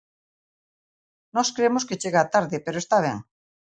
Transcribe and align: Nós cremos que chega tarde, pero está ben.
Nós 1.35 1.49
cremos 1.55 1.83
que 1.87 1.99
chega 2.01 2.29
tarde, 2.35 2.57
pero 2.65 2.77
está 2.79 2.97
ben. 3.05 3.17